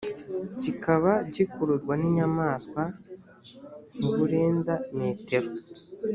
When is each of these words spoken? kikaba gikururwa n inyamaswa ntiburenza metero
kikaba 0.59 1.11
gikururwa 1.33 1.93
n 1.97 2.03
inyamaswa 2.09 2.81
ntiburenza 3.97 4.73
metero 4.97 5.51